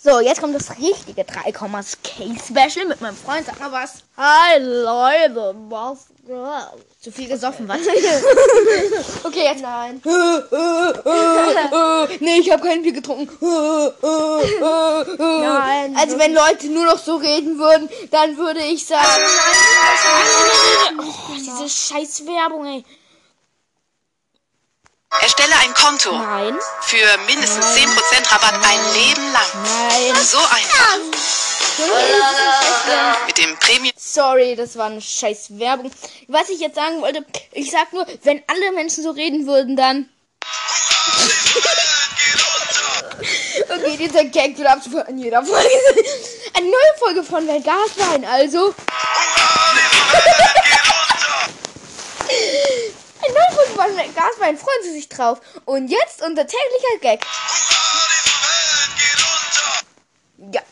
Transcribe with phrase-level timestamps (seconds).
[0.00, 3.44] So, jetzt kommt das richtige 3, K Special mit meinem Freund.
[3.44, 4.04] Sag mal was.
[4.16, 6.06] Hi Leute, was
[7.00, 7.80] Zu viel gesoffen, was?
[9.24, 9.60] okay, jetzt.
[9.60, 10.00] Nein.
[12.20, 13.36] nee, ich habe kein Bier getrunken.
[15.18, 15.96] Nein.
[15.96, 19.04] Also wenn Leute nur noch so reden würden, dann würde ich sagen.
[20.96, 22.84] Oh, diese scheiß Werbung, ey.
[25.28, 26.10] Erstelle ein Konto.
[26.10, 26.56] Nein.
[26.80, 29.44] Für mindestens 10% Rabatt ein Leben lang.
[29.62, 30.16] Nein.
[30.24, 30.96] So einfach.
[33.26, 33.92] Mit dem Premium.
[33.94, 35.90] Sorry, das war eine scheiß Werbung.
[36.28, 40.08] Was ich jetzt sagen wollte, ich sag nur, wenn alle Menschen so reden würden, dann.
[43.68, 45.68] okay, dieser Gag wird absolut in jeder Folge.
[46.54, 48.74] Eine neue Folge von Wer Gas Wein, also.
[53.52, 55.40] Folge von Wer Gas Wein, freuen Sie sich drauf.
[55.64, 57.24] Und jetzt unser täglicher Gag.
[60.52, 60.62] Ja.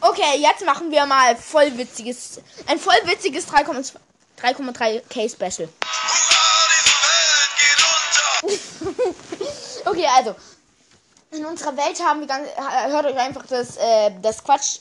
[0.00, 5.68] Okay, jetzt machen wir mal voll witziges, ein voll witziges 3,3k Special.
[9.86, 10.34] okay, also
[11.32, 14.80] in unserer Welt haben wir ganz, hört euch einfach das äh, das Quatsch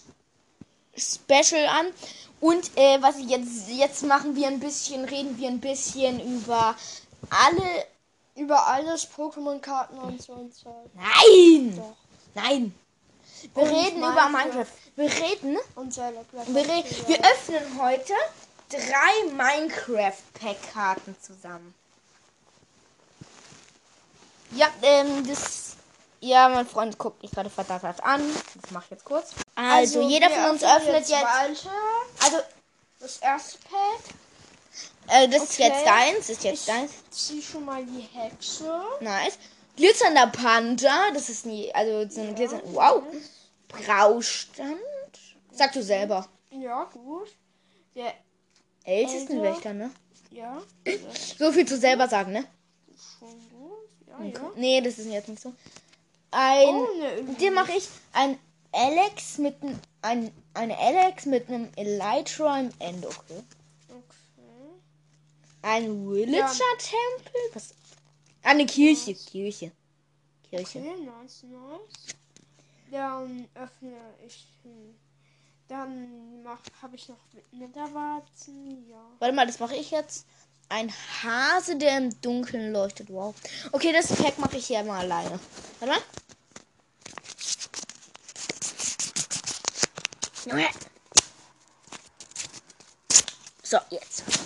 [0.96, 1.88] Special an
[2.40, 6.76] und äh, was ich jetzt jetzt machen wir ein bisschen reden wir ein bisschen über
[7.30, 7.86] alle
[8.36, 10.90] Über alles Pokémon-Karten und so und so.
[10.94, 11.76] Nein!
[11.78, 11.96] Doch.
[12.34, 12.74] Nein!
[13.54, 14.68] Wir Und reden über Minecraft.
[14.96, 18.14] Wir reden Und Zelda Wir, re wir öffnen heute
[18.70, 21.74] drei Minecraft-Pack-Karten zusammen.
[24.52, 25.76] Ja, ähm, das.
[26.22, 28.22] Ja, mein Freund guckt mich gerade verdammt an.
[28.62, 29.32] Das mache ich jetzt kurz.
[29.56, 31.12] Also, jeder wir von uns öffnet jetzt.
[31.12, 31.70] Weiter.
[32.24, 32.38] Also,
[33.00, 34.16] Das erste Pack.
[35.08, 35.70] Äh, das ist Okay.
[35.70, 36.18] jetzt deins.
[36.20, 36.92] Das ist jetzt Ich deins.
[37.12, 38.82] zieh schon mal die Hexe.
[39.02, 39.38] Nice.
[39.76, 41.12] Glitzernder Panda.
[41.14, 41.74] Das ist nie.
[41.74, 42.62] Also, so eine Glitzer.
[42.66, 43.04] Wow.
[43.68, 44.80] Braustand.
[45.52, 46.28] Sag du selber.
[46.52, 47.30] Ja, gut.
[47.96, 48.14] Der,
[48.84, 49.56] Ältesten Älter.
[49.56, 49.92] Wächter, ne?
[50.32, 52.46] ja, ist So viel zu selber sagen, ne?
[53.20, 53.90] schon gut.
[54.08, 54.52] Ja, ja.
[54.56, 55.54] Nee, das ist jetzt nicht so.
[56.32, 56.68] Ein.
[56.68, 58.38] Oh, ne, Dir mache ich ein
[58.72, 63.20] Alex mit einem ein, eine Alex mit einem Elytra im Ende, okay?
[63.30, 63.44] Okay.
[65.66, 67.42] Ein Villager-Tempel?
[67.54, 67.74] Was?
[68.44, 69.16] Ah, eine Kirche.
[69.16, 69.72] Kirche.
[70.48, 70.78] Kirche.
[70.78, 72.16] Okay, nice, nice.
[72.92, 74.48] Dann öffne ich.
[75.68, 77.18] Dann mach, habe ich noch
[77.52, 78.88] Netherwarzen.
[78.88, 79.10] Ja.
[79.18, 80.28] Warte mal, das mache ich jetzt.
[80.70, 80.94] Ein
[81.24, 83.10] Hase, der im Dunkeln leuchtet.
[83.10, 83.34] Wow.
[83.72, 85.40] Okay, das Pack mache ich hier mal alleine.
[85.80, 86.02] Warte mal.
[93.64, 94.45] So, jetzt.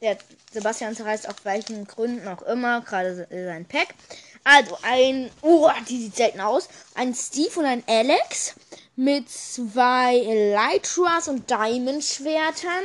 [0.00, 0.18] Der
[0.52, 3.94] Sebastian zerreißt auf welchen Gründen auch immer gerade sein Pack.
[4.44, 6.68] Also ein, oh, die sieht selten aus.
[6.94, 8.54] Ein Steve und ein Alex
[8.94, 12.84] mit zwei Elytras und Diamond-Schwertern.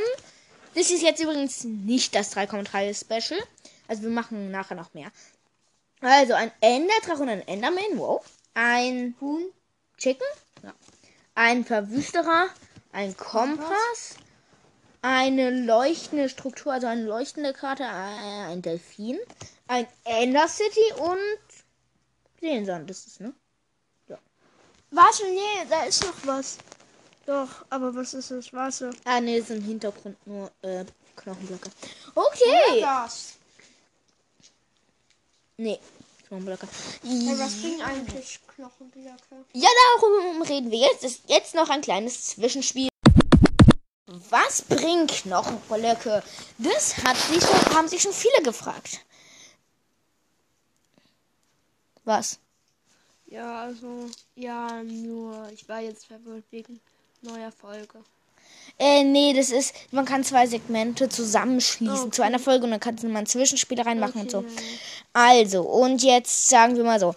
[0.74, 3.40] Das ist jetzt übrigens nicht das 3,3 Special.
[3.88, 5.12] Also wir machen nachher noch mehr.
[6.00, 7.84] Also ein Enderdrache und ein Enderman.
[7.98, 8.26] Wow.
[8.54, 9.44] Ein Huhn.
[9.98, 10.26] Chicken.
[10.64, 10.74] Ja.
[11.36, 12.48] Ein Verwüsterer.
[12.92, 14.16] Ein Kompass.
[15.02, 17.84] Eine leuchtende Struktur, also eine leuchtende Karte.
[17.84, 17.88] äh,
[18.52, 19.20] Ein Delfin.
[19.68, 21.18] Ein Ender City und
[22.42, 23.34] den Sand ist es, ne?
[24.94, 26.58] Warte, nee, da ist noch was.
[27.26, 28.52] Doch, aber was ist das?
[28.52, 28.92] Warte.
[29.06, 30.84] Ah, ne, ist im Hintergrund nur äh,
[31.16, 31.70] Knochenblöcke.
[32.14, 32.82] Okay.
[32.82, 33.36] Das.
[35.56, 35.80] Nee,
[36.28, 36.68] Knochenblöcke.
[37.04, 39.46] Hey, was bringen eigentlich Knochenblöcke?
[39.54, 41.06] Ja, darum reden wir jetzt.
[41.06, 42.91] Ist jetzt noch ein kleines Zwischenspiel.
[44.32, 46.24] Was bringen Knochenblöcke?
[46.58, 49.02] Das hat sich schon, haben sich schon viele gefragt.
[52.06, 52.40] Was?
[53.28, 56.80] Ja, also, ja, nur, ich war jetzt verwirrt wegen
[57.22, 58.00] neuer Folge.
[58.80, 62.12] Äh, nee, das ist, man kann zwei Segmente zusammenschließen Okay.
[62.12, 64.40] zu einer Folge und dann kannst du mal ein Zwischenspiel reinmachen und so.
[64.40, 64.78] Okay, ja.
[65.14, 67.14] Also, und jetzt sagen wir mal so.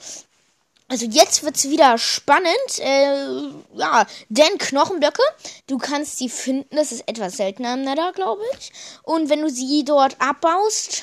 [0.89, 2.79] Also jetzt wird's wieder spannend.
[2.79, 5.23] Äh, ja, denn Knochenblöcke,
[5.67, 8.73] du kannst sie finden, das ist etwas seltener im Nether, glaube ich.
[9.03, 11.03] Und wenn du sie dort abbaust,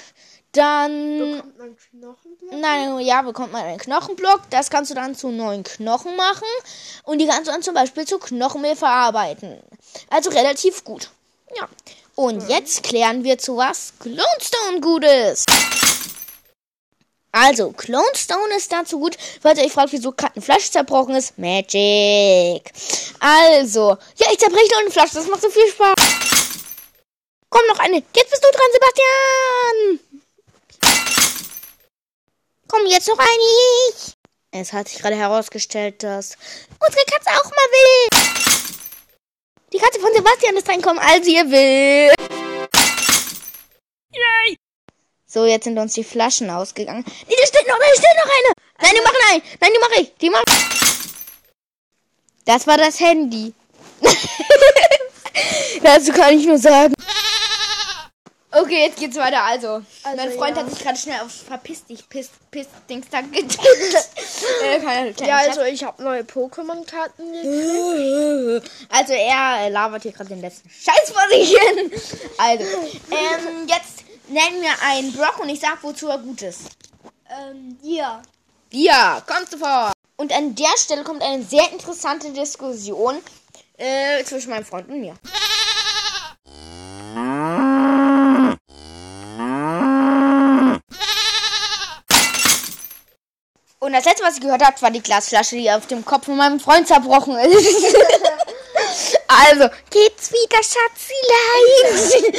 [0.52, 1.18] dann...
[1.18, 2.58] Bekommt man Knochenblöcke?
[2.58, 4.42] Nein, ja, bekommt man einen Knochenblock.
[4.50, 6.48] Das kannst du dann zu neuen Knochen machen.
[7.04, 9.60] Und die kannst du dann zum Beispiel zu Knochenmehl verarbeiten.
[10.10, 11.10] Also relativ gut.
[11.58, 11.68] Ja.
[12.16, 15.51] Und jetzt klären wir zu was Clonestone gut ist.
[17.34, 21.38] Also, Clonestone ist dazu gut, falls ihr euch fragt, wieso gerade eine Flasche zerbrochen ist.
[21.38, 22.72] Magic.
[23.20, 25.94] Also, ja, ich zerbreche noch eine Flasche, das macht so viel Spaß.
[27.50, 27.98] Komm, noch eine.
[27.98, 30.00] Jetzt bist du dran, Sebastian.
[32.68, 34.14] Komm, jetzt noch eine.
[34.52, 36.38] Es hat sich gerade herausgestellt, dass
[36.86, 38.10] unsere Katze auch mal will.
[39.72, 42.31] Die Katze von Sebastian ist reinkommen, als ihr will.
[45.34, 47.06] So, jetzt sind uns die Flaschen ausgegangen.
[47.06, 48.54] Nee, da steht noch, da steht noch eine.
[48.82, 49.42] Nein, die machen ein.
[49.62, 50.14] Nein, die mache ich.
[50.20, 50.44] Die mache
[52.44, 53.54] Das war das Handy.
[55.84, 56.94] Dazu kann ich nur sagen.
[58.52, 59.42] Okay, jetzt geht's weiter.
[59.44, 60.64] Also, Also, mein Freund ja.
[60.64, 63.58] hat sich gerade schnell auf Verpiss dich, Piss, Piss, Dings da getippt.
[64.64, 68.70] äh, Ja, also ich habe neue Pokémon-Karten gekriegt.
[68.90, 71.90] Also er äh, labert hier gerade den letzten Scheiß vor sich hin.
[72.38, 76.62] Also, ähm, jetzt nennen wir einen Brock und ich sag, wozu er gut ist.
[77.30, 78.22] Ähm, ja.
[78.72, 79.92] Ja, kommst du vor.
[80.18, 83.18] Und an der Stelle kommt eine sehr interessante Diskussion
[83.78, 85.16] äh, zwischen meinem Freund und mir.
[93.80, 96.38] Und das letzte, was ich gehört habe, war die Glasflasche, die auf dem Kopf von
[96.38, 97.96] meinem Freund zerbrochen ist.
[99.32, 102.34] also, geht's wieder, Schatzilein?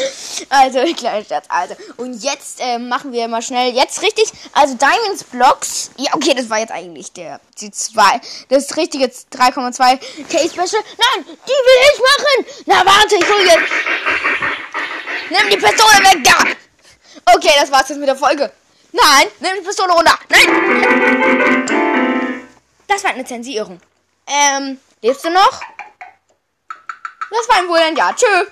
[0.51, 1.47] also, kleiner Schatz.
[1.49, 5.91] Also, und jetzt äh, machen wir mal schnell, jetzt richtig, also Diamonds Blocks.
[5.97, 9.99] Ja, okay, das war jetzt eigentlich der, die 2, das richtige 3,2
[10.29, 10.83] K-Special.
[10.99, 12.47] Nein, die will ich machen.
[12.67, 13.73] Na, warte, ich hol jetzt.
[15.31, 16.45] Nimm die Pistole weg, da.
[17.35, 18.53] Okay, das war's jetzt mit der Folge.
[18.93, 20.19] Nein, nimm die Pistole runter.
[20.29, 20.49] Nein.
[22.87, 23.81] Das war eine Zensierung.
[24.27, 25.61] Ähm, lebst du noch?
[27.33, 27.95] Das war wohl ein.
[27.95, 28.37] Tschö.